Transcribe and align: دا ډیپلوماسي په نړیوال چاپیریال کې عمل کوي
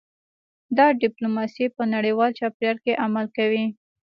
دا 0.77 0.87
ډیپلوماسي 1.01 1.65
په 1.75 1.83
نړیوال 1.93 2.31
چاپیریال 2.39 2.77
کې 2.85 2.99
عمل 3.05 3.25
کوي 3.37 3.65